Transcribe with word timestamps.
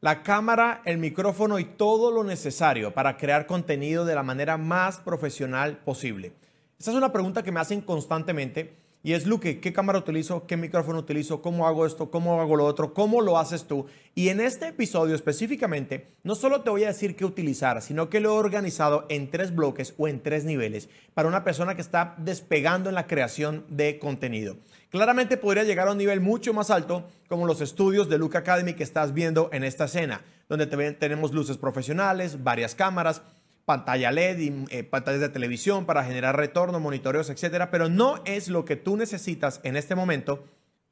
La 0.00 0.22
cámara, 0.22 0.80
el 0.84 0.98
micrófono 0.98 1.58
y 1.58 1.64
todo 1.64 2.12
lo 2.12 2.22
necesario 2.22 2.94
para 2.94 3.16
crear 3.16 3.46
contenido 3.46 4.04
de 4.04 4.14
la 4.14 4.22
manera 4.22 4.56
más 4.56 4.98
profesional 4.98 5.78
posible. 5.78 6.32
Esta 6.78 6.92
es 6.92 6.96
una 6.96 7.12
pregunta 7.12 7.42
que 7.42 7.50
me 7.50 7.58
hacen 7.58 7.80
constantemente 7.80 8.76
y 9.08 9.14
es, 9.14 9.26
Luque, 9.26 9.58
¿qué 9.58 9.72
cámara 9.72 10.00
utilizo? 10.00 10.46
¿Qué 10.46 10.58
micrófono 10.58 10.98
utilizo? 10.98 11.40
¿Cómo 11.40 11.66
hago 11.66 11.86
esto? 11.86 12.10
¿Cómo 12.10 12.42
hago 12.42 12.56
lo 12.56 12.66
otro? 12.66 12.92
¿Cómo 12.92 13.22
lo 13.22 13.38
haces 13.38 13.64
tú? 13.64 13.86
Y 14.14 14.28
en 14.28 14.38
este 14.38 14.68
episodio 14.68 15.14
específicamente, 15.14 16.08
no 16.24 16.34
solo 16.34 16.60
te 16.60 16.68
voy 16.68 16.84
a 16.84 16.88
decir 16.88 17.16
qué 17.16 17.24
utilizar, 17.24 17.80
sino 17.80 18.10
que 18.10 18.20
lo 18.20 18.28
he 18.28 18.38
organizado 18.38 19.06
en 19.08 19.30
tres 19.30 19.54
bloques 19.54 19.94
o 19.96 20.08
en 20.08 20.22
tres 20.22 20.44
niveles 20.44 20.90
para 21.14 21.26
una 21.26 21.42
persona 21.42 21.74
que 21.74 21.80
está 21.80 22.16
despegando 22.18 22.90
en 22.90 22.96
la 22.96 23.06
creación 23.06 23.64
de 23.70 23.98
contenido. 23.98 24.58
Claramente 24.90 25.38
podría 25.38 25.64
llegar 25.64 25.88
a 25.88 25.92
un 25.92 25.98
nivel 25.98 26.20
mucho 26.20 26.52
más 26.52 26.70
alto, 26.70 27.08
como 27.30 27.46
los 27.46 27.62
estudios 27.62 28.10
de 28.10 28.18
Luke 28.18 28.36
Academy 28.36 28.74
que 28.74 28.82
estás 28.82 29.14
viendo 29.14 29.48
en 29.54 29.64
esta 29.64 29.86
escena, 29.86 30.20
donde 30.50 30.66
tenemos 30.66 31.32
luces 31.32 31.56
profesionales, 31.56 32.44
varias 32.44 32.74
cámaras, 32.74 33.22
pantalla 33.68 34.10
LED 34.10 34.38
y 34.38 34.64
eh, 34.70 34.82
pantallas 34.82 35.20
de 35.20 35.28
televisión 35.28 35.84
para 35.84 36.02
generar 36.02 36.38
retorno, 36.38 36.80
monitoreos, 36.80 37.28
etcétera, 37.28 37.70
pero 37.70 37.90
no 37.90 38.22
es 38.24 38.48
lo 38.48 38.64
que 38.64 38.76
tú 38.76 38.96
necesitas 38.96 39.60
en 39.62 39.76
este 39.76 39.94
momento 39.94 40.42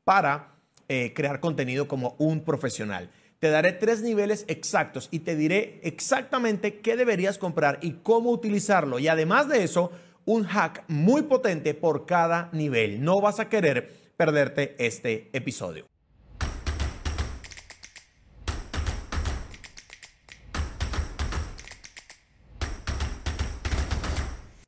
para 0.05 0.53
eh, 0.89 1.15
crear 1.15 1.41
contenido 1.41 1.89
como 1.89 2.17
un 2.19 2.45
profesional. 2.45 3.11
Te 3.39 3.49
daré 3.49 3.73
tres 3.73 4.03
niveles 4.03 4.45
exactos 4.47 5.09
y 5.11 5.21
te 5.21 5.37
diré 5.37 5.81
exactamente 5.85 6.81
qué 6.81 6.97
deberías 6.97 7.39
comprar 7.39 7.79
y 7.81 7.93
cómo 8.03 8.31
utilizarlo. 8.31 8.99
Y 8.99 9.09
además 9.09 9.49
de 9.49 9.65
eso, 9.65 9.91
un 10.27 10.45
hack 10.45 10.85
muy 10.87 11.23
potente 11.23 11.73
por 11.73 12.05
cada 12.05 12.51
nivel. 12.53 13.03
No 13.03 13.23
vas 13.23 13.41
a 13.41 13.49
querer 13.49 13.91
perderte 14.19 14.77
este 14.79 15.31
episodio. 15.33 15.87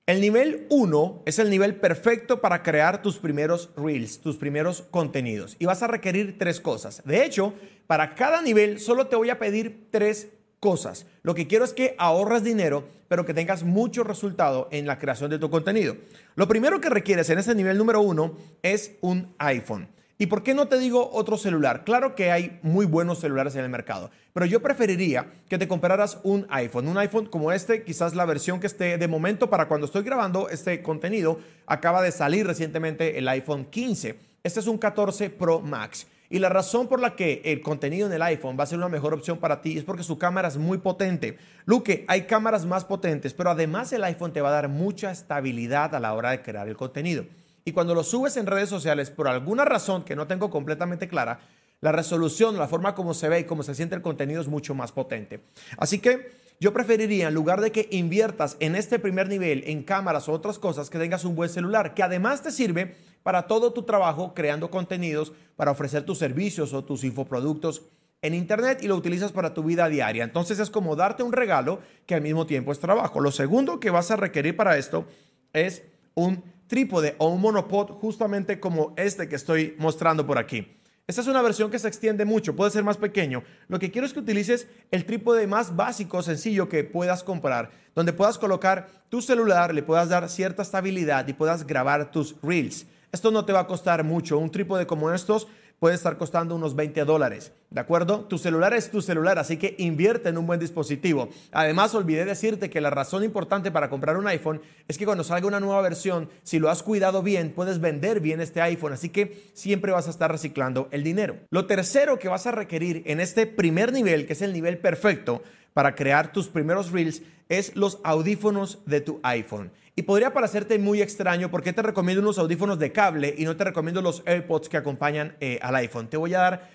El 0.09 0.23
nivel 0.23 0.67
1 0.70 1.25
es 1.27 1.39
el 1.39 1.51
nivel 1.51 1.77
perfecto 1.77 2.41
para 2.41 2.62
crear 2.62 3.03
tus 3.03 3.19
primeros 3.19 3.69
reels, 3.77 4.23
tus 4.23 4.39
primeros 4.39 4.81
contenidos. 4.91 5.55
Y 5.59 5.67
vas 5.67 5.83
a 5.83 5.87
requerir 5.87 6.39
tres 6.39 6.61
cosas. 6.61 7.03
De 7.05 7.27
hecho, 7.27 7.53
para 7.87 8.15
cada 8.15 8.41
nivel 8.41 8.81
solo 8.81 9.09
te 9.09 9.17
voy 9.17 9.28
a 9.28 9.39
pedir 9.39 9.87
tres 9.91 10.28
cosas. 10.61 11.05
Lo 11.23 11.34
que 11.34 11.47
quiero 11.47 11.67
es 11.67 11.75
que 11.75 11.95
ahorres 11.98 12.42
dinero, 12.42 12.89
pero 13.09 13.27
que 13.27 13.34
tengas 13.34 13.65
mucho 13.65 14.03
resultado 14.03 14.69
en 14.70 14.87
la 14.87 14.98
creación 14.98 15.28
de 15.28 15.39
tu 15.39 15.50
contenido. 15.50 15.98
Lo 16.37 16.48
primero 16.48 16.81
que 16.81 16.89
requieres 16.89 17.28
en 17.28 17.41
ese 17.41 17.55
nivel 17.55 17.77
número 17.77 18.00
1 18.00 18.34
es 18.62 18.93
un 19.03 19.34
iPhone. 19.37 19.89
¿Y 20.20 20.27
por 20.27 20.42
qué 20.42 20.52
no 20.52 20.66
te 20.66 20.80
digo 20.80 21.11
otro 21.12 21.38
celular? 21.38 21.84
Claro 21.84 22.16
que 22.16 22.33
hay 22.33 22.58
muy 22.62 22.86
buenos 22.86 23.20
celulares 23.20 23.55
en 23.55 23.62
el 23.62 23.70
mercado, 23.70 24.11
pero 24.33 24.47
yo 24.47 24.60
preferiría 24.60 25.30
que 25.48 25.58
te 25.58 25.69
compraras 25.69 26.19
un 26.25 26.44
iPhone. 26.50 26.88
Un 26.88 26.98
iPhone 26.98 27.27
como 27.27 27.52
este, 27.52 27.84
quizás 27.84 28.16
la 28.16 28.25
versión 28.25 28.58
que 28.58 28.66
esté 28.66 28.98
de 28.98 29.06
momento 29.06 29.48
para 29.48 29.69
cuando 29.69 29.86
estoy 29.86 30.02
grabando 30.02 30.48
este 30.48 30.83
contenido, 30.83 31.38
acaba 31.66 32.02
de 32.02 32.10
salir 32.10 32.48
recientemente 32.48 33.16
el 33.16 33.28
iPhone 33.28 33.66
15. 33.66 34.19
Este 34.42 34.58
es 34.58 34.66
un 34.66 34.78
14 34.78 35.30
Pro 35.30 35.60
Max. 35.60 36.08
Y 36.30 36.41
la 36.41 36.48
razón 36.48 36.88
por 36.88 36.98
la 36.98 37.14
que 37.14 37.41
el 37.44 37.62
contenido 37.62 38.08
en 38.08 38.12
el 38.12 38.22
iPhone 38.22 38.56
va 38.58 38.64
a 38.64 38.66
ser 38.66 38.78
una 38.78 38.88
mejor 38.88 39.14
opción 39.14 39.38
para 39.38 39.60
ti 39.60 39.78
es 39.78 39.84
porque 39.84 40.03
su 40.03 40.19
cámara 40.19 40.48
es 40.48 40.56
muy 40.56 40.78
potente. 40.78 41.38
Luque, 41.64 42.05
hay 42.08 42.22
cámaras 42.22 42.66
más 42.66 42.84
potentes, 42.84 43.34
pero 43.34 43.50
además 43.50 43.92
el 43.92 44.03
iPhone 44.03 44.32
te 44.32 44.41
va 44.41 44.48
a 44.48 44.53
dar 44.53 44.69
mucha 44.69 45.12
estabilidad 45.12 45.94
a 45.94 46.00
la 46.00 46.12
hora 46.12 46.32
de 46.32 46.42
crear 46.42 46.66
el 46.66 46.77
contenido 46.77 47.25
y 47.64 47.73
cuando 47.73 47.95
lo 47.95 48.03
subes 48.03 48.37
en 48.37 48.47
redes 48.47 48.69
sociales, 48.69 49.11
por 49.11 49.28
alguna 49.28 49.64
razón 49.64 50.03
que 50.03 50.17
no 50.17 50.27
tengo 50.27 50.51
completamente 50.51 51.09
clara, 51.09 51.41
la 51.81 51.92
resolución, 51.92 52.59
la 52.59 52.67
forma 52.67 52.95
como 52.95 53.15
se 53.15 53.28
ve 53.28 53.41
y 53.41 53.45
cómo 53.45 53.62
se 53.62 53.75
siente 53.75 53.95
el 53.95 54.03
contenido 54.03 54.41
es 54.41 54.48
mucho 54.48 54.75
más 54.75 54.92
potente. 54.92 55.41
Así 55.77 56.00
que 56.00 56.33
yo 56.61 56.73
preferiría, 56.73 57.28
en 57.28 57.34
lugar 57.34 57.61
de 57.61 57.70
que 57.70 57.89
inviertas 57.92 58.56
en 58.59 58.75
este 58.75 58.98
primer 58.98 59.28
nivel 59.28 59.62
en 59.67 59.84
cámaras 59.84 60.28
o 60.28 60.33
otras 60.33 60.59
cosas, 60.59 60.91
que 60.91 60.98
tengas 60.98 61.25
un 61.25 61.37
buen 61.37 61.50
celular, 61.50 61.95
que 61.95 62.03
además 62.03 62.43
te 62.43 62.50
sirve 62.50 62.97
para 63.22 63.47
todo 63.47 63.72
tu 63.72 63.84
trabajo 63.84 64.34
creando 64.34 64.71
contenidos, 64.71 65.32
para 65.55 65.71
ofrecer 65.71 66.03
tus 66.03 66.19
servicios 66.19 66.72
o 66.72 66.84
tus 66.84 67.05
infoproductos 67.05 67.82
en 68.22 68.34
Internet 68.34 68.81
y 68.82 68.88
lo 68.88 68.97
utilizas 68.97 69.31
para 69.31 69.55
tu 69.55 69.62
vida 69.62 69.88
diaria. 69.88 70.25
Entonces 70.25 70.59
es 70.59 70.71
como 70.71 70.97
darte 70.97 71.22
un 71.22 71.32
regalo 71.32 71.81
que 72.06 72.16
al 72.16 72.22
mismo 72.22 72.47
tiempo 72.47 72.72
es 72.72 72.81
trabajo. 72.81 73.21
Lo 73.21 73.31
segundo 73.31 73.78
que 73.78 73.91
vas 73.91 74.11
a 74.11 74.16
requerir 74.16 74.56
para 74.56 74.77
esto 74.77 75.05
es 75.53 75.82
un 76.15 76.43
trípode 76.69 77.17
o 77.19 77.29
un 77.29 77.41
monopod 77.41 77.91
justamente 77.91 78.61
como 78.61 78.95
este 78.97 79.29
que 79.29 79.37
estoy 79.37 79.75
mostrando 79.79 80.27
por 80.27 80.39
aquí. 80.39 80.79
Esta 81.09 81.23
es 81.23 81.27
una 81.27 81.41
versión 81.41 81.71
que 81.71 81.79
se 81.79 81.89
extiende 81.89 82.27
mucho, 82.27 82.55
puede 82.55 82.71
ser 82.71 82.84
más 82.84 82.99
pequeño. 82.99 83.43
Lo 83.69 83.79
que 83.79 83.91
quiero 83.91 84.06
es 84.06 84.12
que 84.12 84.21
utilices 84.21 84.69
el 84.91 85.06
trípode 85.06 85.47
más 85.47 85.75
básico, 85.75 86.23
sencillo 86.23 86.69
que 86.69 86.84
puedas 86.84 87.25
comprar, 87.25 87.71
donde 87.95 88.12
puedas 88.12 88.37
colocar 88.37 88.89
tu 89.09 89.23
celular, 89.23 89.73
le 89.73 89.83
puedas 89.83 90.11
dar 90.11 90.29
cierta 90.29 90.61
estabilidad 90.61 91.27
y 91.27 91.33
puedas 91.33 91.67
grabar 91.67 92.11
tus 92.11 92.37
reels. 92.43 92.87
Esto 93.11 93.31
no 93.31 93.47
te 93.47 93.55
va 93.55 93.61
a 93.61 93.67
costar 93.67 94.05
mucho. 94.05 94.37
Un 94.37 94.50
trípode 94.50 94.87
como 94.87 95.11
estos 95.11 95.49
puede 95.78 95.94
estar 95.94 96.19
costando 96.19 96.55
unos 96.55 96.75
20 96.75 97.05
dólares. 97.05 97.53
¿De 97.71 97.81
acuerdo? 97.81 98.21
Tu 98.21 98.39
celular 98.39 98.72
es 98.75 98.91
tu 98.91 99.03
celular, 99.03 99.39
así 99.39 99.56
que 99.56 99.75
invierte 99.78 100.31
en 100.31 100.39
un 100.39 100.47
buen 100.47 100.59
dispositivo. 100.59 101.28
Además, 101.53 101.94
olvidé 101.94 102.25
decirte 102.25 102.71
que 102.71 102.81
la 102.81 102.91
razón 102.91 103.25
importante 103.25 103.71
para 103.71 103.91
comprar 103.91 104.17
un 104.17 104.27
iPhone 104.27 104.61
es 104.88 104.99
que 104.99 105.05
cuando 105.05 105.25
salga 105.25 105.47
una 105.47 105.61
nueva 105.61 105.83
versión, 105.83 106.31
si 106.43 106.59
lo 106.59 106.71
has 106.71 106.83
cuidado 106.83 107.22
bien, 107.22 107.53
puedes 107.55 107.81
vender 107.81 108.21
bien 108.21 108.41
este 108.41 108.61
iPhone, 108.61 108.94
así 108.94 109.11
que 109.11 109.50
siempre 109.53 109.93
vas 109.93 110.06
a 110.06 110.11
estar 110.11 110.31
reciclando 110.31 110.88
el 110.91 111.05
dinero. 111.05 111.37
Lo 111.50 111.67
tercero 111.67 112.19
que 112.19 112.28
vas 112.28 112.47
a 112.47 112.53
requerir 112.53 113.03
en 113.06 113.21
este 113.21 113.47
primer 113.47 113.93
nivel, 113.93 114.27
que 114.27 114.33
es 114.33 114.43
el 114.43 114.53
nivel 114.53 114.78
perfecto 114.78 115.43
para 115.75 115.94
crear 115.94 116.33
tus 116.33 116.49
primeros 116.49 116.91
reels, 116.91 117.22
es 117.49 117.77
los 117.77 117.99
audífonos 118.03 118.81
de 118.87 119.00
tu 119.00 119.21
iPhone. 119.22 119.71
Y 119.98 120.03
podría 120.03 120.32
parecerte 120.32 120.78
muy 120.78 121.03
extraño 121.03 121.50
porque 121.50 121.72
te 121.72 121.82
recomiendo 121.82 122.22
unos 122.22 122.38
audífonos 122.38 122.78
de 122.78 122.92
cable 122.92 123.34
y 123.36 123.44
no 123.44 123.56
te 123.56 123.64
recomiendo 123.64 124.00
los 124.00 124.22
AirPods 124.26 124.69
que 124.69 124.76
acompañan 124.76 125.34
eh, 125.41 125.59
al 125.60 125.75
iPhone. 125.75 126.06
Te 126.06 126.16
voy 126.16 126.34
a 126.34 126.38
dar 126.38 126.70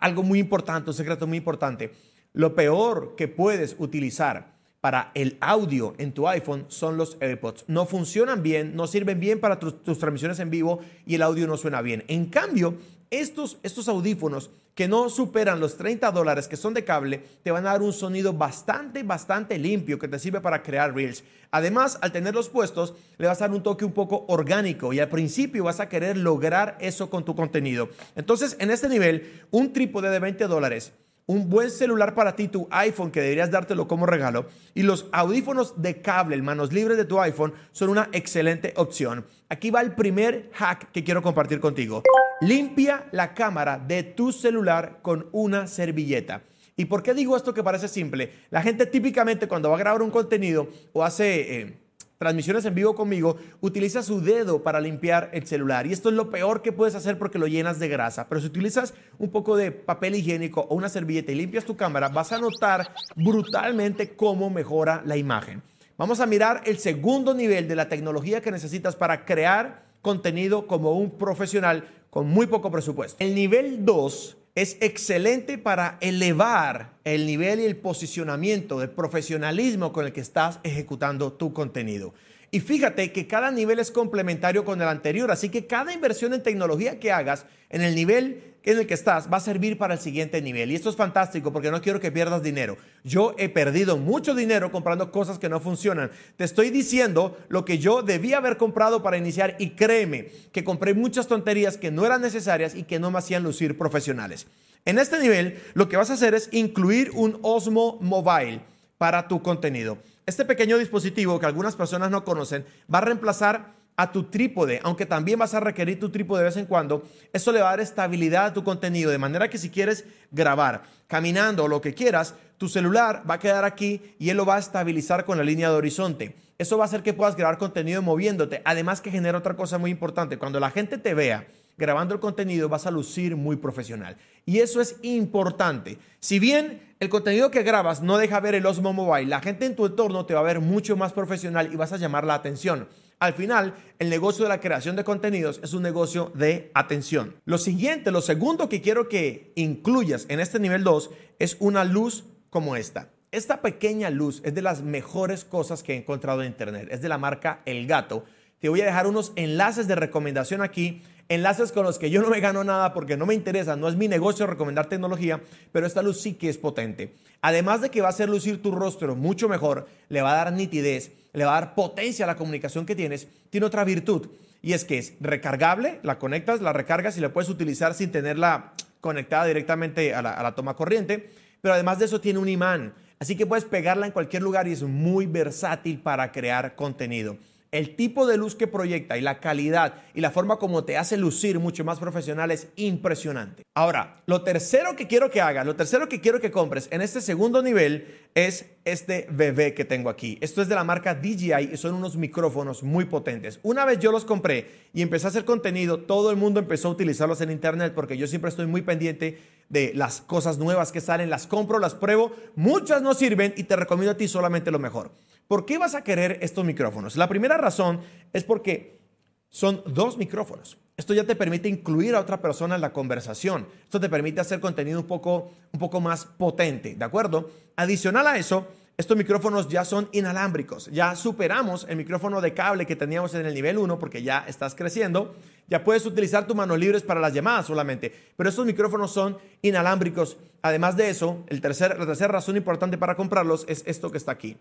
algo 0.00 0.22
muy 0.22 0.38
importante, 0.38 0.88
un 0.88 0.94
secreto 0.94 1.26
muy 1.26 1.38
importante. 1.38 1.90
Lo 2.32 2.54
peor 2.54 3.16
que 3.16 3.26
puedes 3.26 3.74
utilizar 3.76 4.52
para 4.80 5.10
el 5.14 5.36
audio 5.40 5.94
en 5.98 6.12
tu 6.12 6.28
iPhone 6.28 6.66
son 6.68 6.96
los 6.96 7.16
AirPods. 7.20 7.64
No 7.66 7.86
funcionan 7.86 8.40
bien, 8.40 8.76
no 8.76 8.86
sirven 8.86 9.18
bien 9.18 9.40
para 9.40 9.58
tus, 9.58 9.82
transmisiones 9.98 10.38
en 10.38 10.50
vivo 10.50 10.78
y 11.04 11.16
el 11.16 11.22
audio 11.22 11.48
no 11.48 11.56
suena 11.56 11.82
bien. 11.82 12.04
En 12.06 12.26
cambio, 12.26 12.76
estos, 13.10 13.58
estos 13.64 13.88
audífonos 13.88 14.52
que 14.80 14.88
no 14.88 15.10
superan 15.10 15.60
los 15.60 15.76
30 15.76 16.10
dólares 16.10 16.48
que 16.48 16.56
son 16.56 16.72
de 16.72 16.86
cable, 16.86 17.22
te 17.42 17.50
van 17.50 17.66
a 17.66 17.72
dar 17.72 17.82
un 17.82 17.92
sonido 17.92 18.32
bastante, 18.32 19.02
bastante 19.02 19.58
limpio 19.58 19.98
que 19.98 20.08
te 20.08 20.18
sirve 20.18 20.40
para 20.40 20.62
crear 20.62 20.94
reels. 20.94 21.22
Además, 21.50 21.98
al 22.00 22.12
tenerlos 22.12 22.48
puestos, 22.48 22.94
le 23.18 23.26
vas 23.26 23.42
a 23.42 23.48
dar 23.48 23.54
un 23.54 23.62
toque 23.62 23.84
un 23.84 23.92
poco 23.92 24.24
orgánico 24.28 24.94
y 24.94 24.98
al 24.98 25.10
principio 25.10 25.64
vas 25.64 25.80
a 25.80 25.90
querer 25.90 26.16
lograr 26.16 26.78
eso 26.80 27.10
con 27.10 27.26
tu 27.26 27.36
contenido. 27.36 27.90
Entonces, 28.16 28.56
en 28.58 28.70
este 28.70 28.88
nivel, 28.88 29.42
un 29.50 29.74
trípode 29.74 30.08
de 30.08 30.18
20 30.18 30.46
dólares 30.46 30.94
un 31.26 31.50
buen 31.50 31.70
celular 31.70 32.14
para 32.14 32.34
ti, 32.34 32.48
tu 32.48 32.66
iPhone, 32.70 33.10
que 33.12 33.20
deberías 33.20 33.50
dártelo 33.52 33.86
como 33.86 34.04
regalo, 34.06 34.46
y 34.74 34.82
los 34.82 35.06
audífonos 35.12 35.80
de 35.80 36.00
cable, 36.00 36.40
manos 36.42 36.72
libres 36.72 36.96
de 36.96 37.04
tu 37.04 37.20
iPhone, 37.20 37.52
son 37.70 37.90
una 37.90 38.08
excelente 38.12 38.72
opción. 38.76 39.26
Aquí 39.48 39.70
va 39.70 39.82
el 39.82 39.94
primer 39.94 40.50
hack 40.54 40.90
que 40.90 41.04
quiero 41.04 41.22
compartir 41.22 41.60
contigo. 41.60 42.02
Limpia 42.40 43.06
la 43.12 43.34
cámara 43.34 43.78
de 43.78 44.02
tu 44.02 44.32
celular 44.32 45.00
con 45.02 45.28
una 45.32 45.66
servilleta. 45.66 46.42
¿Y 46.74 46.86
por 46.86 47.02
qué 47.02 47.12
digo 47.12 47.36
esto 47.36 47.52
que 47.52 47.62
parece 47.62 47.86
simple? 47.86 48.32
La 48.48 48.62
gente 48.62 48.86
típicamente 48.86 49.46
cuando 49.46 49.68
va 49.68 49.76
a 49.76 49.78
grabar 49.78 50.02
un 50.02 50.10
contenido 50.10 50.68
o 50.92 51.04
hace... 51.04 51.60
Eh, 51.60 51.76
transmisiones 52.16 52.66
en 52.66 52.74
vivo 52.74 52.94
conmigo, 52.94 53.38
utiliza 53.62 54.02
su 54.02 54.20
dedo 54.20 54.62
para 54.62 54.78
limpiar 54.78 55.30
el 55.32 55.46
celular. 55.46 55.86
Y 55.86 55.94
esto 55.94 56.10
es 56.10 56.14
lo 56.14 56.28
peor 56.28 56.60
que 56.60 56.70
puedes 56.70 56.94
hacer 56.94 57.16
porque 57.16 57.38
lo 57.38 57.46
llenas 57.46 57.78
de 57.78 57.88
grasa. 57.88 58.28
Pero 58.28 58.42
si 58.42 58.46
utilizas 58.48 58.92
un 59.18 59.30
poco 59.30 59.56
de 59.56 59.72
papel 59.72 60.14
higiénico 60.14 60.60
o 60.68 60.74
una 60.74 60.90
servilleta 60.90 61.32
y 61.32 61.36
limpias 61.36 61.64
tu 61.64 61.78
cámara, 61.78 62.10
vas 62.10 62.32
a 62.32 62.38
notar 62.38 62.92
brutalmente 63.16 64.10
cómo 64.16 64.50
mejora 64.50 65.00
la 65.06 65.16
imagen. 65.16 65.62
Vamos 65.96 66.20
a 66.20 66.26
mirar 66.26 66.60
el 66.66 66.76
segundo 66.76 67.32
nivel 67.32 67.66
de 67.66 67.76
la 67.76 67.88
tecnología 67.88 68.42
que 68.42 68.50
necesitas 68.50 68.96
para 68.96 69.24
crear 69.24 69.86
contenido 70.02 70.66
como 70.66 70.92
un 70.92 71.16
profesional 71.16 71.88
con 72.10 72.28
muy 72.28 72.46
poco 72.46 72.70
presupuesto. 72.70 73.16
El 73.24 73.34
nivel 73.34 73.84
2 73.84 74.36
es 74.56 74.76
excelente 74.80 75.58
para 75.58 75.96
elevar 76.00 76.98
el 77.04 77.26
nivel 77.26 77.60
y 77.60 77.64
el 77.64 77.76
posicionamiento 77.76 78.80
del 78.80 78.90
profesionalismo 78.90 79.92
con 79.92 80.06
el 80.06 80.12
que 80.12 80.20
estás 80.20 80.58
ejecutando 80.64 81.32
tu 81.32 81.52
contenido. 81.52 82.12
Y 82.50 82.60
fíjate 82.60 83.12
que 83.12 83.28
cada 83.28 83.52
nivel 83.52 83.78
es 83.78 83.92
complementario 83.92 84.64
con 84.64 84.82
el 84.82 84.88
anterior, 84.88 85.30
así 85.30 85.50
que 85.50 85.66
cada 85.66 85.92
inversión 85.92 86.34
en 86.34 86.42
tecnología 86.42 86.98
que 86.98 87.12
hagas 87.12 87.46
en 87.68 87.82
el 87.82 87.94
nivel 87.94 88.49
en 88.62 88.78
el 88.78 88.86
que 88.86 88.94
estás 88.94 89.32
va 89.32 89.38
a 89.38 89.40
servir 89.40 89.78
para 89.78 89.94
el 89.94 90.00
siguiente 90.00 90.40
nivel. 90.42 90.70
Y 90.70 90.74
esto 90.74 90.90
es 90.90 90.96
fantástico 90.96 91.52
porque 91.52 91.70
no 91.70 91.80
quiero 91.80 92.00
que 92.00 92.12
pierdas 92.12 92.42
dinero. 92.42 92.76
Yo 93.04 93.34
he 93.38 93.48
perdido 93.48 93.96
mucho 93.96 94.34
dinero 94.34 94.70
comprando 94.70 95.10
cosas 95.10 95.38
que 95.38 95.48
no 95.48 95.60
funcionan. 95.60 96.10
Te 96.36 96.44
estoy 96.44 96.70
diciendo 96.70 97.38
lo 97.48 97.64
que 97.64 97.78
yo 97.78 98.02
debía 98.02 98.38
haber 98.38 98.56
comprado 98.56 99.02
para 99.02 99.16
iniciar 99.16 99.56
y 99.58 99.70
créeme 99.70 100.30
que 100.52 100.64
compré 100.64 100.94
muchas 100.94 101.26
tonterías 101.26 101.76
que 101.76 101.90
no 101.90 102.04
eran 102.04 102.22
necesarias 102.22 102.74
y 102.74 102.84
que 102.84 102.98
no 102.98 103.10
me 103.10 103.18
hacían 103.18 103.42
lucir 103.42 103.76
profesionales. 103.76 104.46
En 104.84 104.98
este 104.98 105.20
nivel, 105.20 105.60
lo 105.74 105.88
que 105.88 105.96
vas 105.96 106.10
a 106.10 106.14
hacer 106.14 106.34
es 106.34 106.48
incluir 106.52 107.10
un 107.14 107.38
Osmo 107.42 107.98
Mobile 108.00 108.60
para 108.98 109.28
tu 109.28 109.42
contenido. 109.42 109.98
Este 110.26 110.44
pequeño 110.44 110.78
dispositivo 110.78 111.40
que 111.40 111.46
algunas 111.46 111.76
personas 111.76 112.10
no 112.10 112.24
conocen 112.24 112.64
va 112.92 112.98
a 112.98 113.02
reemplazar 113.02 113.79
a 114.00 114.12
tu 114.12 114.24
trípode, 114.24 114.80
aunque 114.82 115.04
también 115.04 115.38
vas 115.38 115.52
a 115.52 115.60
requerir 115.60 116.00
tu 116.00 116.08
trípode 116.08 116.40
de 116.40 116.46
vez 116.46 116.56
en 116.56 116.64
cuando, 116.64 117.04
eso 117.34 117.52
le 117.52 117.60
va 117.60 117.68
a 117.68 117.72
dar 117.72 117.80
estabilidad 117.80 118.46
a 118.46 118.54
tu 118.54 118.64
contenido, 118.64 119.10
de 119.10 119.18
manera 119.18 119.50
que 119.50 119.58
si 119.58 119.68
quieres 119.68 120.06
grabar 120.30 120.84
caminando 121.06 121.64
o 121.64 121.68
lo 121.68 121.82
que 121.82 121.92
quieras, 121.92 122.34
tu 122.56 122.70
celular 122.70 123.22
va 123.28 123.34
a 123.34 123.38
quedar 123.38 123.66
aquí 123.66 124.00
y 124.18 124.30
él 124.30 124.38
lo 124.38 124.46
va 124.46 124.56
a 124.56 124.58
estabilizar 124.58 125.26
con 125.26 125.36
la 125.36 125.44
línea 125.44 125.68
de 125.68 125.76
horizonte. 125.76 126.34
Eso 126.56 126.78
va 126.78 126.84
a 126.84 126.86
hacer 126.86 127.02
que 127.02 127.12
puedas 127.12 127.36
grabar 127.36 127.58
contenido 127.58 128.00
moviéndote, 128.00 128.62
además 128.64 129.02
que 129.02 129.10
genera 129.10 129.36
otra 129.36 129.54
cosa 129.54 129.76
muy 129.76 129.90
importante, 129.90 130.38
cuando 130.38 130.60
la 130.60 130.70
gente 130.70 130.96
te 130.96 131.12
vea 131.12 131.46
grabando 131.76 132.14
el 132.14 132.20
contenido 132.20 132.68
vas 132.68 132.86
a 132.86 132.90
lucir 132.90 133.36
muy 133.36 133.56
profesional. 133.56 134.16
Y 134.46 134.58
eso 134.58 134.80
es 134.80 134.96
importante. 135.02 135.98
Si 136.20 136.38
bien 136.38 136.94
el 137.00 137.08
contenido 137.08 137.50
que 137.50 137.62
grabas 137.62 138.02
no 138.02 138.18
deja 138.18 138.38
ver 138.40 138.54
el 138.54 138.66
Osmo 138.66 138.92
Mobile, 138.92 139.26
la 139.26 139.40
gente 139.40 139.64
en 139.64 139.74
tu 139.74 139.86
entorno 139.86 140.26
te 140.26 140.34
va 140.34 140.40
a 140.40 140.44
ver 140.44 140.60
mucho 140.60 140.96
más 140.96 141.12
profesional 141.12 141.72
y 141.72 141.76
vas 141.76 141.92
a 141.92 141.96
llamar 141.96 142.24
la 142.24 142.34
atención. 142.34 142.86
Al 143.20 143.34
final, 143.34 143.74
el 143.98 144.08
negocio 144.08 144.44
de 144.44 144.48
la 144.48 144.60
creación 144.60 144.96
de 144.96 145.04
contenidos 145.04 145.60
es 145.62 145.74
un 145.74 145.82
negocio 145.82 146.32
de 146.34 146.70
atención. 146.72 147.36
Lo 147.44 147.58
siguiente, 147.58 148.10
lo 148.10 148.22
segundo 148.22 148.70
que 148.70 148.80
quiero 148.80 149.10
que 149.10 149.52
incluyas 149.56 150.24
en 150.30 150.40
este 150.40 150.58
nivel 150.58 150.84
2 150.84 151.10
es 151.38 151.58
una 151.60 151.84
luz 151.84 152.24
como 152.48 152.76
esta. 152.76 153.10
Esta 153.30 153.60
pequeña 153.60 154.08
luz 154.08 154.40
es 154.42 154.54
de 154.54 154.62
las 154.62 154.80
mejores 154.80 155.44
cosas 155.44 155.82
que 155.82 155.92
he 155.92 155.98
encontrado 155.98 156.40
en 156.40 156.48
Internet. 156.48 156.88
Es 156.90 157.02
de 157.02 157.10
la 157.10 157.18
marca 157.18 157.60
El 157.66 157.86
Gato. 157.86 158.24
Te 158.58 158.70
voy 158.70 158.80
a 158.80 158.86
dejar 158.86 159.06
unos 159.06 159.32
enlaces 159.36 159.86
de 159.86 159.96
recomendación 159.96 160.62
aquí 160.62 161.02
enlaces 161.30 161.70
con 161.70 161.84
los 161.84 161.98
que 161.98 162.10
yo 162.10 162.20
no 162.20 162.28
me 162.28 162.40
gano 162.40 162.64
nada 162.64 162.92
porque 162.92 163.16
no 163.16 163.24
me 163.24 163.34
interesa, 163.34 163.76
no 163.76 163.88
es 163.88 163.94
mi 163.94 164.08
negocio 164.08 164.48
recomendar 164.48 164.88
tecnología, 164.88 165.40
pero 165.70 165.86
esta 165.86 166.02
luz 166.02 166.20
sí 166.20 166.34
que 166.34 166.48
es 166.48 166.58
potente. 166.58 167.14
Además 167.40 167.80
de 167.80 167.90
que 167.90 168.00
va 168.00 168.08
a 168.08 168.10
hacer 168.10 168.28
lucir 168.28 168.60
tu 168.60 168.72
rostro 168.72 169.14
mucho 169.14 169.48
mejor, 169.48 169.86
le 170.08 170.22
va 170.22 170.32
a 170.32 170.44
dar 170.44 170.52
nitidez, 170.52 171.12
le 171.32 171.44
va 171.44 171.56
a 171.56 171.60
dar 171.60 171.74
potencia 171.76 172.24
a 172.24 172.26
la 172.26 172.36
comunicación 172.36 172.84
que 172.84 172.96
tienes, 172.96 173.28
tiene 173.48 173.64
otra 173.64 173.84
virtud 173.84 174.26
y 174.60 174.72
es 174.72 174.84
que 174.84 174.98
es 174.98 175.14
recargable, 175.20 176.00
la 176.02 176.18
conectas, 176.18 176.60
la 176.60 176.72
recargas 176.72 177.16
y 177.16 177.20
la 177.20 177.32
puedes 177.32 177.48
utilizar 177.48 177.94
sin 177.94 178.10
tenerla 178.10 178.72
conectada 179.00 179.46
directamente 179.46 180.12
a 180.12 180.22
la, 180.22 180.32
a 180.32 180.42
la 180.42 180.56
toma 180.56 180.74
corriente, 180.74 181.30
pero 181.60 181.74
además 181.74 182.00
de 182.00 182.06
eso 182.06 182.20
tiene 182.20 182.40
un 182.40 182.48
imán, 182.48 182.92
así 183.20 183.36
que 183.36 183.46
puedes 183.46 183.64
pegarla 183.64 184.06
en 184.06 184.12
cualquier 184.12 184.42
lugar 184.42 184.66
y 184.66 184.72
es 184.72 184.82
muy 184.82 185.26
versátil 185.26 186.00
para 186.00 186.32
crear 186.32 186.74
contenido 186.74 187.36
el 187.72 187.94
tipo 187.94 188.26
de 188.26 188.36
luz 188.36 188.54
que 188.54 188.66
proyecta 188.66 189.16
y 189.16 189.20
la 189.20 189.38
calidad 189.38 189.94
y 190.14 190.20
la 190.20 190.30
forma 190.30 190.56
como 190.56 190.84
te 190.84 190.96
hace 190.96 191.16
lucir 191.16 191.58
mucho 191.58 191.84
más 191.84 191.98
profesional 191.98 192.50
es 192.50 192.68
impresionante. 192.76 193.62
Ahora, 193.76 194.22
lo 194.26 194.42
tercero 194.42 194.96
que 194.96 195.06
quiero 195.06 195.30
que 195.30 195.40
hagas, 195.40 195.64
lo 195.64 195.76
tercero 195.76 196.08
que 196.08 196.20
quiero 196.20 196.40
que 196.40 196.50
compres 196.50 196.88
en 196.90 197.00
este 197.00 197.20
segundo 197.20 197.62
nivel 197.62 198.18
es 198.34 198.66
este 198.84 199.26
bebé 199.30 199.74
que 199.74 199.84
tengo 199.84 200.10
aquí. 200.10 200.38
Esto 200.40 200.62
es 200.62 200.68
de 200.68 200.74
la 200.74 200.84
marca 200.84 201.14
DJI 201.14 201.70
y 201.72 201.76
son 201.76 201.94
unos 201.94 202.16
micrófonos 202.16 202.82
muy 202.82 203.04
potentes. 203.04 203.60
Una 203.62 203.84
vez 203.84 204.00
yo 204.00 204.10
los 204.10 204.24
compré 204.24 204.66
y 204.92 205.02
empecé 205.02 205.26
a 205.26 205.30
hacer 205.30 205.44
contenido, 205.44 206.00
todo 206.00 206.30
el 206.30 206.36
mundo 206.36 206.58
empezó 206.58 206.88
a 206.88 206.92
utilizarlos 206.92 207.40
en 207.40 207.50
internet 207.50 207.92
porque 207.94 208.16
yo 208.16 208.26
siempre 208.26 208.48
estoy 208.48 208.66
muy 208.66 208.82
pendiente 208.82 209.38
de 209.68 209.92
las 209.94 210.20
cosas 210.20 210.58
nuevas 210.58 210.90
que 210.90 211.00
salen, 211.00 211.30
las 211.30 211.46
compro, 211.46 211.78
las 211.78 211.94
pruebo, 211.94 212.32
muchas 212.56 213.00
no 213.02 213.14
sirven 213.14 213.54
y 213.56 213.64
te 213.64 213.76
recomiendo 213.76 214.12
a 214.12 214.16
ti 214.16 214.26
solamente 214.26 214.72
lo 214.72 214.80
mejor. 214.80 215.12
¿Por 215.50 215.66
qué 215.66 215.78
vas 215.78 215.96
a 215.96 216.04
querer 216.04 216.38
estos 216.42 216.64
micrófonos? 216.64 217.16
La 217.16 217.28
primera 217.28 217.58
razón 217.58 217.98
es 218.32 218.44
porque 218.44 219.00
son 219.48 219.82
dos 219.84 220.16
micrófonos. 220.16 220.78
Esto 220.96 221.12
ya 221.12 221.24
te 221.24 221.34
permite 221.34 221.68
incluir 221.68 222.14
a 222.14 222.20
otra 222.20 222.40
persona 222.40 222.76
en 222.76 222.80
la 222.80 222.92
conversación. 222.92 223.66
Esto 223.82 223.98
te 223.98 224.08
permite 224.08 224.40
hacer 224.40 224.60
contenido 224.60 225.00
un 225.00 225.08
poco, 225.08 225.50
un 225.72 225.80
poco 225.80 226.00
más 226.00 226.24
potente, 226.24 226.94
¿de 226.94 227.04
acuerdo? 227.04 227.50
Adicional 227.74 228.28
a 228.28 228.38
eso, 228.38 228.68
estos 228.96 229.16
micrófonos 229.16 229.66
ya 229.66 229.84
son 229.84 230.08
inalámbricos. 230.12 230.86
Ya 230.92 231.16
superamos 231.16 231.84
el 231.88 231.96
micrófono 231.96 232.40
de 232.40 232.54
cable 232.54 232.86
que 232.86 232.94
teníamos 232.94 233.34
en 233.34 233.44
el 233.44 233.52
nivel 233.52 233.76
1 233.76 233.98
porque 233.98 234.22
ya 234.22 234.44
estás 234.46 234.76
creciendo. 234.76 235.34
Ya 235.66 235.82
puedes 235.82 236.06
utilizar 236.06 236.46
tus 236.46 236.54
manos 236.54 236.78
libres 236.78 237.02
para 237.02 237.18
las 237.18 237.34
llamadas 237.34 237.66
solamente. 237.66 238.14
Pero 238.36 238.48
estos 238.48 238.66
micrófonos 238.66 239.12
son 239.12 239.36
inalámbricos. 239.62 240.36
Además 240.62 240.96
de 240.96 241.10
eso, 241.10 241.42
el 241.48 241.60
tercer, 241.60 241.98
la 241.98 242.06
tercera 242.06 242.30
razón 242.30 242.56
importante 242.56 242.98
para 242.98 243.16
comprarlos 243.16 243.64
es 243.66 243.82
esto 243.84 244.12
que 244.12 244.18
está 244.18 244.30
aquí. 244.30 244.56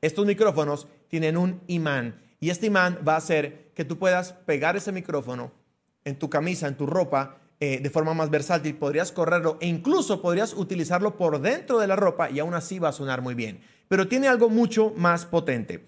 Estos 0.00 0.24
micrófonos 0.24 0.86
tienen 1.08 1.36
un 1.36 1.60
imán 1.66 2.20
y 2.40 2.50
este 2.50 2.66
imán 2.66 2.98
va 3.06 3.14
a 3.14 3.18
hacer 3.18 3.70
que 3.74 3.84
tú 3.84 3.98
puedas 3.98 4.32
pegar 4.32 4.76
ese 4.76 4.92
micrófono 4.92 5.52
en 6.04 6.18
tu 6.18 6.30
camisa, 6.30 6.68
en 6.68 6.76
tu 6.76 6.86
ropa, 6.86 7.38
eh, 7.60 7.80
de 7.80 7.90
forma 7.90 8.14
más 8.14 8.30
versátil. 8.30 8.76
Podrías 8.76 9.12
correrlo 9.12 9.58
e 9.60 9.66
incluso 9.66 10.22
podrías 10.22 10.54
utilizarlo 10.54 11.16
por 11.16 11.40
dentro 11.40 11.78
de 11.78 11.86
la 11.86 11.96
ropa 11.96 12.30
y 12.30 12.38
aún 12.38 12.54
así 12.54 12.78
va 12.78 12.88
a 12.88 12.92
sonar 12.92 13.20
muy 13.20 13.34
bien. 13.34 13.60
Pero 13.88 14.08
tiene 14.08 14.28
algo 14.28 14.48
mucho 14.48 14.94
más 14.96 15.26
potente. 15.26 15.86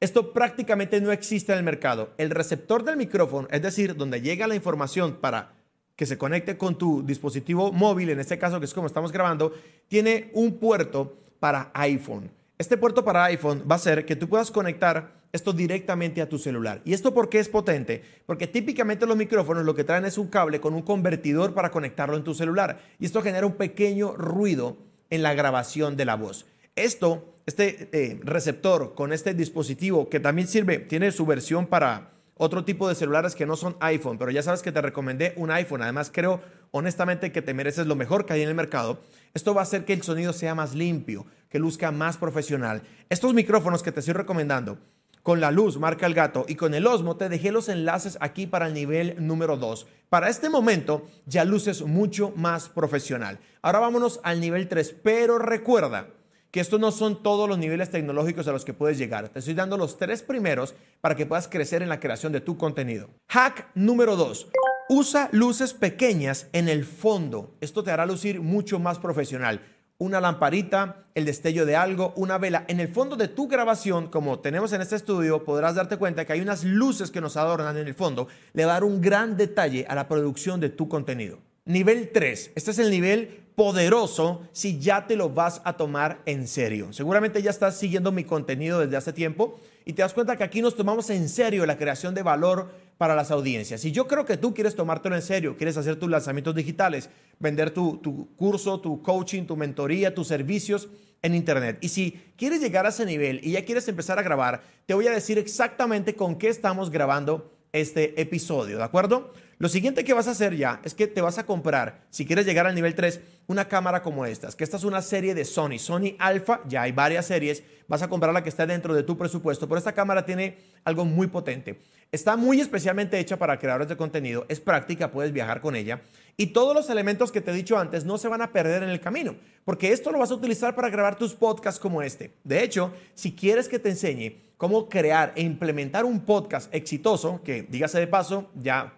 Esto 0.00 0.32
prácticamente 0.32 1.00
no 1.00 1.12
existe 1.12 1.52
en 1.52 1.58
el 1.58 1.64
mercado. 1.64 2.12
El 2.18 2.30
receptor 2.30 2.82
del 2.82 2.96
micrófono, 2.96 3.46
es 3.52 3.62
decir, 3.62 3.94
donde 3.94 4.20
llega 4.20 4.48
la 4.48 4.56
información 4.56 5.18
para 5.20 5.52
que 5.96 6.06
se 6.06 6.18
conecte 6.18 6.56
con 6.56 6.76
tu 6.76 7.02
dispositivo 7.02 7.72
móvil, 7.72 8.10
en 8.10 8.20
este 8.20 8.38
caso 8.38 8.58
que 8.58 8.66
es 8.66 8.74
como 8.74 8.86
estamos 8.86 9.12
grabando, 9.12 9.52
tiene 9.88 10.30
un 10.34 10.58
puerto 10.58 11.18
para 11.38 11.70
iPhone. 11.74 12.30
Este 12.58 12.76
puerto 12.76 13.04
para 13.04 13.24
iPhone 13.24 13.64
va 13.70 13.74
a 13.74 13.78
ser 13.78 14.06
que 14.06 14.16
tú 14.16 14.28
puedas 14.28 14.50
conectar 14.50 15.22
esto 15.32 15.52
directamente 15.52 16.20
a 16.20 16.28
tu 16.28 16.38
celular. 16.38 16.82
¿Y 16.84 16.92
esto 16.92 17.14
por 17.14 17.28
qué 17.28 17.38
es 17.38 17.48
potente? 17.48 18.02
Porque 18.26 18.46
típicamente 18.46 19.06
los 19.06 19.16
micrófonos 19.16 19.64
lo 19.64 19.74
que 19.74 19.84
traen 19.84 20.04
es 20.04 20.18
un 20.18 20.28
cable 20.28 20.60
con 20.60 20.74
un 20.74 20.82
convertidor 20.82 21.54
para 21.54 21.70
conectarlo 21.70 22.16
en 22.16 22.24
tu 22.24 22.34
celular. 22.34 22.80
Y 22.98 23.06
esto 23.06 23.22
genera 23.22 23.46
un 23.46 23.54
pequeño 23.54 24.12
ruido 24.12 24.76
en 25.10 25.22
la 25.22 25.34
grabación 25.34 25.96
de 25.96 26.04
la 26.04 26.16
voz. 26.16 26.46
Esto, 26.76 27.34
este 27.46 27.88
eh, 27.92 28.20
receptor 28.22 28.94
con 28.94 29.12
este 29.12 29.34
dispositivo 29.34 30.08
que 30.08 30.20
también 30.20 30.48
sirve, 30.48 30.78
tiene 30.78 31.12
su 31.12 31.26
versión 31.26 31.66
para 31.66 32.12
otro 32.36 32.64
tipo 32.64 32.88
de 32.88 32.94
celulares 32.94 33.34
que 33.34 33.46
no 33.46 33.56
son 33.56 33.76
iPhone, 33.80 34.18
pero 34.18 34.30
ya 34.30 34.42
sabes 34.42 34.62
que 34.62 34.72
te 34.72 34.82
recomendé 34.82 35.34
un 35.36 35.50
iPhone. 35.50 35.82
Además, 35.82 36.10
creo 36.12 36.40
honestamente 36.70 37.32
que 37.32 37.42
te 37.42 37.54
mereces 37.54 37.86
lo 37.86 37.96
mejor 37.96 38.26
que 38.26 38.32
hay 38.32 38.42
en 38.42 38.48
el 38.48 38.54
mercado. 38.54 39.00
Esto 39.34 39.54
va 39.54 39.60
a 39.60 39.64
hacer 39.64 39.84
que 39.84 39.92
el 39.92 40.02
sonido 40.02 40.32
sea 40.32 40.54
más 40.54 40.74
limpio, 40.74 41.26
que 41.48 41.58
luzca 41.58 41.92
más 41.92 42.16
profesional. 42.16 42.82
Estos 43.10 43.34
micrófonos 43.34 43.82
que 43.82 43.92
te 43.92 44.00
estoy 44.00 44.14
recomendando, 44.14 44.78
con 45.22 45.40
la 45.40 45.52
luz 45.52 45.78
marca 45.78 46.06
el 46.06 46.14
gato 46.14 46.44
y 46.48 46.56
con 46.56 46.74
el 46.74 46.86
Osmo 46.86 47.16
te 47.16 47.28
dejé 47.28 47.52
los 47.52 47.68
enlaces 47.68 48.18
aquí 48.20 48.48
para 48.48 48.66
el 48.66 48.74
nivel 48.74 49.14
número 49.24 49.56
2. 49.56 49.86
Para 50.08 50.28
este 50.28 50.50
momento 50.50 51.06
ya 51.26 51.44
luces 51.44 51.82
mucho 51.82 52.32
más 52.34 52.68
profesional. 52.68 53.38
Ahora 53.62 53.78
vámonos 53.78 54.18
al 54.24 54.40
nivel 54.40 54.66
3, 54.66 54.96
pero 55.04 55.38
recuerda, 55.38 56.08
que 56.52 56.60
estos 56.60 56.78
no 56.78 56.92
son 56.92 57.22
todos 57.22 57.48
los 57.48 57.56
niveles 57.56 57.90
tecnológicos 57.90 58.46
a 58.46 58.52
los 58.52 58.66
que 58.66 58.74
puedes 58.74 58.98
llegar. 58.98 59.30
Te 59.30 59.38
estoy 59.38 59.54
dando 59.54 59.78
los 59.78 59.96
tres 59.96 60.22
primeros 60.22 60.74
para 61.00 61.16
que 61.16 61.24
puedas 61.24 61.48
crecer 61.48 61.82
en 61.82 61.88
la 61.88 61.98
creación 61.98 62.30
de 62.30 62.42
tu 62.42 62.58
contenido. 62.58 63.08
Hack 63.30 63.68
número 63.74 64.16
dos. 64.16 64.48
Usa 64.90 65.30
luces 65.32 65.72
pequeñas 65.72 66.48
en 66.52 66.68
el 66.68 66.84
fondo. 66.84 67.56
Esto 67.62 67.82
te 67.82 67.90
hará 67.90 68.04
lucir 68.04 68.42
mucho 68.42 68.78
más 68.78 68.98
profesional. 68.98 69.62
Una 69.96 70.20
lamparita, 70.20 71.06
el 71.14 71.24
destello 71.24 71.64
de 71.64 71.76
algo, 71.76 72.12
una 72.16 72.36
vela. 72.36 72.66
En 72.68 72.80
el 72.80 72.88
fondo 72.88 73.16
de 73.16 73.28
tu 73.28 73.48
grabación, 73.48 74.08
como 74.08 74.40
tenemos 74.40 74.74
en 74.74 74.82
este 74.82 74.96
estudio, 74.96 75.44
podrás 75.44 75.76
darte 75.76 75.96
cuenta 75.96 76.26
que 76.26 76.34
hay 76.34 76.42
unas 76.42 76.64
luces 76.64 77.10
que 77.10 77.22
nos 77.22 77.38
adornan 77.38 77.78
en 77.78 77.86
el 77.86 77.94
fondo. 77.94 78.28
Le 78.52 78.66
va 78.66 78.72
a 78.72 78.74
dar 78.74 78.84
un 78.84 79.00
gran 79.00 79.38
detalle 79.38 79.86
a 79.88 79.94
la 79.94 80.06
producción 80.06 80.60
de 80.60 80.68
tu 80.68 80.86
contenido. 80.86 81.38
Nivel 81.64 82.10
3. 82.12 82.52
Este 82.56 82.70
es 82.72 82.78
el 82.80 82.90
nivel 82.90 83.44
poderoso 83.54 84.48
si 84.50 84.80
ya 84.80 85.06
te 85.06 85.14
lo 85.14 85.30
vas 85.30 85.62
a 85.64 85.76
tomar 85.76 86.20
en 86.26 86.48
serio. 86.48 86.92
Seguramente 86.92 87.40
ya 87.40 87.50
estás 87.50 87.78
siguiendo 87.78 88.10
mi 88.10 88.24
contenido 88.24 88.80
desde 88.80 88.96
hace 88.96 89.12
tiempo 89.12 89.60
y 89.84 89.92
te 89.92 90.02
das 90.02 90.12
cuenta 90.12 90.36
que 90.36 90.42
aquí 90.42 90.60
nos 90.60 90.74
tomamos 90.74 91.08
en 91.10 91.28
serio 91.28 91.64
la 91.64 91.78
creación 91.78 92.16
de 92.16 92.22
valor 92.24 92.72
para 92.98 93.14
las 93.14 93.30
audiencias. 93.30 93.84
Y 93.84 93.92
yo 93.92 94.08
creo 94.08 94.24
que 94.24 94.36
tú 94.36 94.54
quieres 94.54 94.74
tomártelo 94.74 95.14
en 95.14 95.22
serio, 95.22 95.56
quieres 95.56 95.76
hacer 95.76 95.96
tus 95.96 96.10
lanzamientos 96.10 96.54
digitales, 96.54 97.10
vender 97.38 97.70
tu, 97.70 97.98
tu 97.98 98.34
curso, 98.34 98.80
tu 98.80 99.00
coaching, 99.00 99.44
tu 99.44 99.56
mentoría, 99.56 100.16
tus 100.16 100.26
servicios 100.26 100.88
en 101.22 101.36
Internet. 101.36 101.78
Y 101.80 101.90
si 101.90 102.20
quieres 102.36 102.60
llegar 102.60 102.86
a 102.86 102.88
ese 102.88 103.06
nivel 103.06 103.40
y 103.40 103.52
ya 103.52 103.64
quieres 103.64 103.86
empezar 103.86 104.18
a 104.18 104.22
grabar, 104.22 104.62
te 104.86 104.94
voy 104.94 105.06
a 105.06 105.12
decir 105.12 105.38
exactamente 105.38 106.16
con 106.16 106.36
qué 106.36 106.48
estamos 106.48 106.90
grabando 106.90 107.52
este 107.72 108.20
episodio, 108.20 108.78
¿de 108.78 108.84
acuerdo? 108.84 109.32
Lo 109.62 109.68
siguiente 109.68 110.02
que 110.02 110.12
vas 110.12 110.26
a 110.26 110.32
hacer 110.32 110.56
ya 110.56 110.80
es 110.82 110.92
que 110.92 111.06
te 111.06 111.20
vas 111.20 111.38
a 111.38 111.46
comprar, 111.46 112.04
si 112.10 112.26
quieres 112.26 112.46
llegar 112.46 112.66
al 112.66 112.74
nivel 112.74 112.96
3, 112.96 113.20
una 113.46 113.68
cámara 113.68 114.02
como 114.02 114.26
estas, 114.26 114.56
que 114.56 114.64
esta 114.64 114.76
es 114.76 114.82
una 114.82 115.00
serie 115.02 115.36
de 115.36 115.44
Sony, 115.44 115.78
Sony 115.78 116.16
Alpha, 116.18 116.62
ya 116.66 116.82
hay 116.82 116.90
varias 116.90 117.26
series, 117.26 117.62
vas 117.86 118.02
a 118.02 118.08
comprar 118.08 118.34
la 118.34 118.42
que 118.42 118.48
está 118.48 118.66
dentro 118.66 118.92
de 118.92 119.04
tu 119.04 119.16
presupuesto, 119.16 119.68
pero 119.68 119.78
esta 119.78 119.92
cámara 119.92 120.26
tiene 120.26 120.58
algo 120.82 121.04
muy 121.04 121.28
potente. 121.28 121.78
Está 122.10 122.36
muy 122.36 122.60
especialmente 122.60 123.20
hecha 123.20 123.38
para 123.38 123.56
creadores 123.60 123.88
de 123.88 123.96
contenido, 123.96 124.46
es 124.48 124.58
práctica, 124.58 125.12
puedes 125.12 125.32
viajar 125.32 125.60
con 125.60 125.76
ella 125.76 126.02
y 126.36 126.48
todos 126.48 126.74
los 126.74 126.90
elementos 126.90 127.30
que 127.30 127.40
te 127.40 127.52
he 127.52 127.54
dicho 127.54 127.78
antes 127.78 128.04
no 128.04 128.18
se 128.18 128.26
van 128.26 128.42
a 128.42 128.50
perder 128.50 128.82
en 128.82 128.88
el 128.88 128.98
camino, 128.98 129.36
porque 129.64 129.92
esto 129.92 130.10
lo 130.10 130.18
vas 130.18 130.32
a 130.32 130.34
utilizar 130.34 130.74
para 130.74 130.90
grabar 130.90 131.16
tus 131.16 131.34
podcasts 131.34 131.78
como 131.78 132.02
este. 132.02 132.34
De 132.42 132.64
hecho, 132.64 132.92
si 133.14 133.30
quieres 133.30 133.68
que 133.68 133.78
te 133.78 133.90
enseñe 133.90 134.40
cómo 134.62 134.88
crear 134.88 135.32
e 135.34 135.42
implementar 135.42 136.04
un 136.04 136.20
podcast 136.20 136.72
exitoso, 136.72 137.40
que 137.42 137.64
dígase 137.64 137.98
de 137.98 138.06
paso, 138.06 138.48
ya 138.54 138.94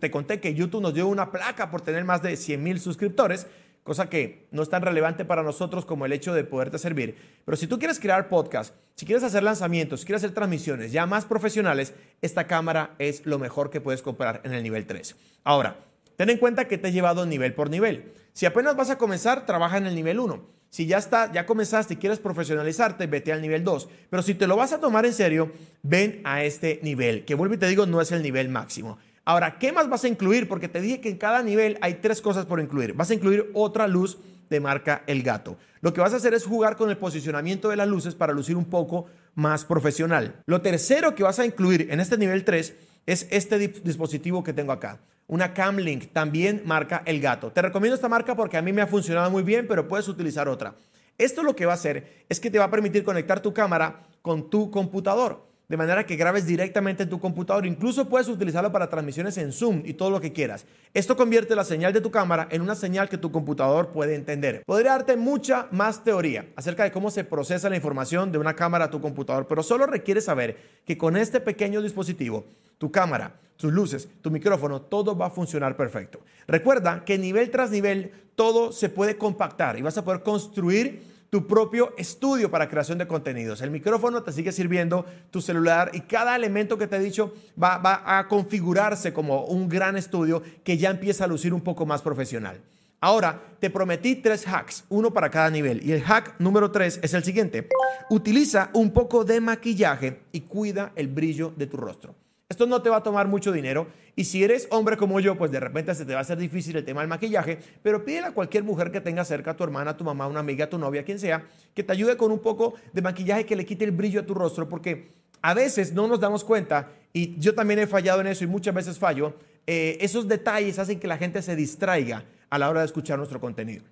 te, 0.00 0.10
conté 0.10 0.38
que 0.38 0.52
YouTube 0.52 0.82
nos 0.82 0.92
dio 0.92 1.08
una 1.08 1.32
placa 1.32 1.70
por 1.70 1.80
tener 1.80 2.04
más 2.04 2.20
de 2.20 2.36
100 2.36 2.62
mil 2.62 2.78
suscriptores, 2.78 3.46
cosa 3.82 4.10
que 4.10 4.46
no 4.50 4.62
es 4.62 4.68
tan 4.68 4.82
relevante 4.82 5.24
para 5.24 5.42
nosotros 5.42 5.86
como 5.86 6.04
el 6.04 6.12
hecho 6.12 6.34
de 6.34 6.44
poderte 6.44 6.76
servir. 6.76 7.16
Pero 7.46 7.56
si 7.56 7.66
tú 7.66 7.78
quieres 7.78 7.98
crear 7.98 8.28
podcast, 8.28 8.74
si 8.96 9.06
quieres 9.06 9.24
hacer 9.24 9.42
lanzamientos, 9.42 10.00
si 10.00 10.06
quieres 10.06 10.22
hacer 10.22 10.34
transmisiones 10.34 10.92
ya 10.92 11.06
más 11.06 11.24
profesionales, 11.24 11.94
esta 12.20 12.46
cámara 12.46 12.94
es 12.98 13.24
lo 13.24 13.38
mejor 13.38 13.70
que 13.70 13.80
puedes 13.80 14.02
comprar 14.02 14.42
en 14.44 14.52
el 14.52 14.62
nivel 14.62 14.86
3. 14.86 15.16
Ahora, 15.42 15.78
ten 16.16 16.28
en 16.28 16.36
cuenta 16.36 16.68
que 16.68 16.76
te 16.76 16.88
he 16.88 16.92
llevado 16.92 17.24
nivel 17.24 17.54
por 17.54 17.70
nivel. 17.70 18.12
Si 18.34 18.44
apenas 18.44 18.76
vas 18.76 18.90
a 18.90 18.98
comenzar, 18.98 19.46
trabaja 19.46 19.78
en 19.78 19.86
el 19.86 19.94
nivel 19.94 20.20
1. 20.20 20.57
Si 20.70 20.86
ya 20.86 20.98
está, 20.98 21.32
ya 21.32 21.46
comenzaste 21.46 21.94
y 21.94 21.96
quieres 21.96 22.18
profesionalizarte, 22.18 23.06
vete 23.06 23.32
al 23.32 23.40
nivel 23.40 23.64
2. 23.64 23.88
Pero 24.10 24.22
si 24.22 24.34
te 24.34 24.46
lo 24.46 24.56
vas 24.56 24.72
a 24.72 24.80
tomar 24.80 25.06
en 25.06 25.14
serio, 25.14 25.52
ven 25.82 26.20
a 26.24 26.44
este 26.44 26.78
nivel, 26.82 27.24
que 27.24 27.34
vuelvo 27.34 27.54
y 27.54 27.58
te 27.58 27.66
digo, 27.66 27.86
no 27.86 28.00
es 28.00 28.12
el 28.12 28.22
nivel 28.22 28.48
máximo. 28.48 28.98
Ahora, 29.24 29.58
¿qué 29.58 29.72
más 29.72 29.88
vas 29.88 30.04
a 30.04 30.08
incluir? 30.08 30.48
Porque 30.48 30.68
te 30.68 30.80
dije 30.80 31.00
que 31.00 31.08
en 31.08 31.18
cada 31.18 31.42
nivel 31.42 31.78
hay 31.80 31.94
tres 31.94 32.20
cosas 32.20 32.46
por 32.46 32.60
incluir. 32.60 32.94
Vas 32.94 33.10
a 33.10 33.14
incluir 33.14 33.50
otra 33.54 33.86
luz 33.86 34.18
de 34.50 34.60
marca 34.60 35.02
El 35.06 35.22
Gato. 35.22 35.58
Lo 35.80 35.92
que 35.92 36.00
vas 36.00 36.12
a 36.12 36.16
hacer 36.16 36.34
es 36.34 36.44
jugar 36.44 36.76
con 36.76 36.90
el 36.90 36.96
posicionamiento 36.96 37.68
de 37.68 37.76
las 37.76 37.88
luces 37.88 38.14
para 38.14 38.32
lucir 38.32 38.56
un 38.56 38.64
poco 38.64 39.06
más 39.34 39.64
profesional. 39.64 40.42
Lo 40.46 40.60
tercero 40.62 41.14
que 41.14 41.22
vas 41.22 41.38
a 41.38 41.46
incluir 41.46 41.88
en 41.90 42.00
este 42.00 42.18
nivel 42.18 42.44
3 42.44 42.74
es 43.06 43.26
este 43.30 43.58
dispositivo 43.58 44.42
que 44.42 44.52
tengo 44.52 44.72
acá 44.72 44.98
una 45.28 45.54
Camlink, 45.54 46.12
también 46.12 46.62
marca 46.64 47.02
El 47.06 47.20
Gato. 47.20 47.52
Te 47.52 47.62
recomiendo 47.62 47.94
esta 47.94 48.08
marca 48.08 48.34
porque 48.34 48.56
a 48.56 48.62
mí 48.62 48.72
me 48.72 48.82
ha 48.82 48.86
funcionado 48.86 49.30
muy 49.30 49.44
bien, 49.44 49.66
pero 49.68 49.86
puedes 49.86 50.08
utilizar 50.08 50.48
otra. 50.48 50.74
Esto 51.16 51.42
lo 51.42 51.54
que 51.54 51.66
va 51.66 51.72
a 51.72 51.76
hacer 51.76 52.24
es 52.28 52.40
que 52.40 52.50
te 52.50 52.58
va 52.58 52.64
a 52.64 52.70
permitir 52.70 53.04
conectar 53.04 53.40
tu 53.40 53.54
cámara 53.54 54.06
con 54.22 54.50
tu 54.50 54.70
computador 54.70 55.47
de 55.68 55.76
manera 55.76 56.06
que 56.06 56.16
grabes 56.16 56.46
directamente 56.46 57.02
en 57.02 57.10
tu 57.10 57.20
computador. 57.20 57.66
Incluso 57.66 58.08
puedes 58.08 58.28
utilizarlo 58.28 58.72
para 58.72 58.88
transmisiones 58.88 59.36
en 59.36 59.52
Zoom 59.52 59.82
y 59.84 59.94
todo 59.94 60.10
lo 60.10 60.20
que 60.20 60.32
quieras. 60.32 60.64
Esto 60.94 61.16
convierte 61.16 61.54
la 61.54 61.64
señal 61.64 61.92
de 61.92 62.00
tu 62.00 62.10
cámara 62.10 62.48
en 62.50 62.62
una 62.62 62.74
señal 62.74 63.08
que 63.08 63.18
tu 63.18 63.30
computador 63.30 63.88
puede 63.88 64.14
entender. 64.14 64.62
Podría 64.64 64.92
darte 64.92 65.16
mucha 65.16 65.68
más 65.70 66.02
teoría 66.02 66.46
acerca 66.56 66.84
de 66.84 66.90
cómo 66.90 67.10
se 67.10 67.24
procesa 67.24 67.68
la 67.68 67.76
información 67.76 68.32
de 68.32 68.38
una 68.38 68.56
cámara 68.56 68.86
a 68.86 68.90
tu 68.90 69.00
computador, 69.00 69.46
pero 69.46 69.62
solo 69.62 69.86
requiere 69.86 70.22
saber 70.22 70.56
que 70.86 70.96
con 70.96 71.16
este 71.16 71.40
pequeño 71.40 71.82
dispositivo, 71.82 72.46
tu 72.78 72.90
cámara, 72.90 73.38
tus 73.58 73.72
luces, 73.72 74.08
tu 74.22 74.30
micrófono, 74.30 74.80
todo 74.80 75.18
va 75.18 75.26
a 75.26 75.30
funcionar 75.30 75.76
perfecto. 75.76 76.20
Recuerda 76.46 77.04
que 77.04 77.18
nivel 77.18 77.50
tras 77.50 77.70
nivel 77.70 78.12
todo 78.36 78.72
se 78.72 78.88
puede 78.88 79.18
compactar 79.18 79.78
y 79.78 79.82
vas 79.82 79.98
a 79.98 80.04
poder 80.04 80.22
construir 80.22 81.17
tu 81.30 81.46
propio 81.46 81.94
estudio 81.96 82.50
para 82.50 82.68
creación 82.68 82.98
de 82.98 83.06
contenidos. 83.06 83.60
El 83.60 83.70
micrófono 83.70 84.22
te 84.22 84.32
sigue 84.32 84.52
sirviendo, 84.52 85.04
tu 85.30 85.40
celular 85.40 85.90
y 85.92 86.00
cada 86.00 86.34
elemento 86.34 86.78
que 86.78 86.86
te 86.86 86.96
he 86.96 87.00
dicho 87.00 87.34
va, 87.60 87.80
a 88.04 88.28
configurarse 88.28 89.12
como 89.12 89.44
un 89.44 89.68
gran 89.68 89.96
estudio 89.96 90.42
que 90.64 90.78
ya 90.78 90.90
empieza 90.90 91.24
a 91.24 91.28
lucir 91.28 91.52
un 91.52 91.60
poco 91.60 91.86
más 91.86 92.02
profesional. 92.02 92.60
Ahora, 93.00 93.40
te 93.60 93.70
prometí 93.70 94.16
tres 94.16 94.46
hacks, 94.46 94.84
uno 94.88 95.12
para 95.12 95.30
cada 95.30 95.50
nivel. 95.50 95.86
Y 95.86 95.92
el 95.92 96.02
hack 96.02 96.34
número 96.40 96.72
tres 96.72 96.98
es 97.02 97.14
el 97.14 97.22
siguiente. 97.22 97.68
Utiliza 98.10 98.70
un 98.72 98.90
poco 98.92 99.24
de 99.24 99.40
maquillaje 99.40 100.22
y 100.32 100.40
cuida 100.40 100.92
el 100.96 101.06
brillo 101.08 101.52
de 101.56 101.66
tu 101.66 101.76
rostro. 101.76 102.14
Esto 102.48 102.66
no 102.66 102.80
te 102.80 102.88
va 102.88 102.96
a 102.96 103.02
tomar 103.02 103.28
mucho 103.28 103.52
dinero. 103.52 103.88
Y 104.16 104.24
si 104.24 104.42
eres 104.42 104.68
hombre 104.70 104.96
como 104.96 105.20
yo, 105.20 105.36
pues 105.36 105.50
de 105.50 105.60
repente 105.60 105.94
se 105.94 106.06
te 106.06 106.14
va 106.14 106.20
a 106.20 106.22
hacer 106.22 106.38
difícil 106.38 106.74
el 106.76 106.84
tema 106.84 107.02
del 107.02 107.08
maquillaje, 107.08 107.58
pero 107.82 108.04
pídele 108.04 108.28
a 108.28 108.32
cualquier 108.32 108.64
mujer 108.64 108.90
que 108.90 109.02
tenga 109.02 109.22
cerca, 109.24 109.50
a 109.50 109.56
tu 109.56 109.64
hermana, 109.64 109.96
tu 109.96 110.02
mamá, 110.04 110.26
una 110.26 110.40
amiga, 110.40 110.68
tu 110.68 110.78
novia, 110.78 111.04
quien 111.04 111.18
sea, 111.18 111.44
que 111.74 111.84
te 111.84 111.92
ayude 111.92 112.16
con 112.16 112.32
un 112.32 112.38
poco 112.38 112.74
de 112.94 113.02
maquillaje 113.02 113.44
que 113.44 113.54
le 113.54 113.66
quite 113.66 113.84
el 113.84 113.92
brillo 113.92 114.20
a 114.20 114.26
tu 114.26 114.32
rostro, 114.32 114.66
porque 114.66 115.12
a 115.42 115.52
veces 115.52 115.92
no 115.92 116.08
nos 116.08 116.20
damos 116.20 116.42
cuenta, 116.42 116.90
y 117.12 117.38
yo 117.38 117.54
también 117.54 117.80
he 117.80 117.86
fallado 117.86 118.22
en 118.22 118.28
eso 118.28 118.44
y 118.44 118.46
muchas 118.46 118.74
veces 118.74 118.98
fallo, 118.98 119.34
eh, 119.66 119.98
esos 120.00 120.26
detalles 120.26 120.78
hacen 120.78 120.98
que 120.98 121.06
la 121.06 121.18
gente 121.18 121.42
se 121.42 121.54
distraiga 121.54 122.24
a 122.48 122.58
la 122.58 122.70
hora 122.70 122.80
de 122.80 122.86
escuchar 122.86 123.18
nuestro 123.18 123.40
contenido. 123.40 123.84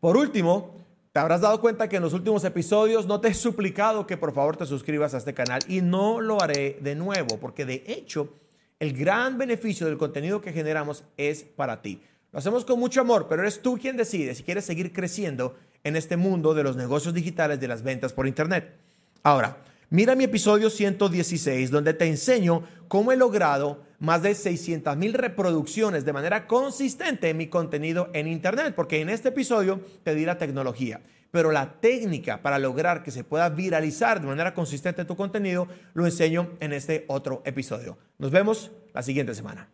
Por 0.00 0.16
último, 0.16 0.79
te 1.12 1.18
habrás 1.18 1.40
dado 1.40 1.60
cuenta 1.60 1.88
que 1.88 1.96
en 1.96 2.02
los 2.02 2.12
últimos 2.12 2.44
episodios 2.44 3.06
no 3.06 3.20
te 3.20 3.28
he 3.28 3.34
suplicado 3.34 4.06
que 4.06 4.16
por 4.16 4.32
favor 4.32 4.56
te 4.56 4.64
suscribas 4.64 5.12
a 5.12 5.18
este 5.18 5.34
canal 5.34 5.60
y 5.66 5.80
no 5.80 6.20
lo 6.20 6.40
haré 6.40 6.78
de 6.80 6.94
nuevo, 6.94 7.38
porque 7.40 7.64
de 7.64 7.82
hecho 7.86 8.32
el 8.78 8.96
gran 8.96 9.36
beneficio 9.36 9.86
del 9.86 9.98
contenido 9.98 10.40
que 10.40 10.52
generamos 10.52 11.02
es 11.16 11.42
para 11.42 11.82
ti. 11.82 12.00
Lo 12.32 12.38
hacemos 12.38 12.64
con 12.64 12.78
mucho 12.78 13.00
amor, 13.00 13.26
pero 13.28 13.42
eres 13.42 13.60
tú 13.60 13.76
quien 13.76 13.96
decide 13.96 14.36
si 14.36 14.44
quieres 14.44 14.64
seguir 14.64 14.92
creciendo 14.92 15.56
en 15.82 15.96
este 15.96 16.16
mundo 16.16 16.54
de 16.54 16.62
los 16.62 16.76
negocios 16.76 17.12
digitales 17.12 17.58
de 17.58 17.66
las 17.66 17.82
ventas 17.82 18.12
por 18.12 18.28
Internet. 18.28 18.76
Ahora, 19.24 19.58
mira 19.90 20.14
mi 20.14 20.24
episodio 20.24 20.70
116, 20.70 21.70
donde 21.70 21.94
te 21.94 22.06
enseño 22.06 22.62
cómo 22.88 23.12
he 23.12 23.16
logrado 23.16 23.82
más 23.98 24.22
de 24.22 24.34
600 24.34 24.96
mil 24.96 25.12
reproducciones 25.12 26.04
de 26.04 26.12
manera 26.12 26.46
consistente 26.46 27.28
en 27.28 27.36
mi 27.36 27.48
contenido 27.48 28.08
en 28.14 28.26
Internet, 28.26 28.74
porque 28.74 29.00
en 29.00 29.10
este 29.10 29.28
episodio 29.28 29.80
te 30.02 30.14
di 30.14 30.24
la 30.24 30.38
tecnología, 30.38 31.02
pero 31.30 31.52
la 31.52 31.80
técnica 31.80 32.40
para 32.40 32.58
lograr 32.58 33.02
que 33.02 33.10
se 33.10 33.24
pueda 33.24 33.48
viralizar 33.50 34.20
de 34.20 34.26
manera 34.26 34.54
consistente 34.54 35.04
tu 35.04 35.16
contenido 35.16 35.68
lo 35.92 36.06
enseño 36.06 36.50
en 36.60 36.72
este 36.72 37.04
otro 37.08 37.42
episodio. 37.44 37.98
Nos 38.18 38.30
vemos 38.30 38.70
la 38.94 39.02
siguiente 39.02 39.34
semana. 39.34 39.68